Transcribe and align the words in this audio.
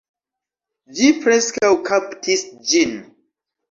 Ĝi 1.01 1.11
preskaŭ 1.27 1.71
kaptis 1.93 2.51
ĝin 2.75 3.01